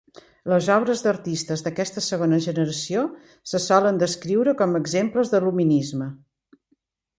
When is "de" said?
5.37-5.45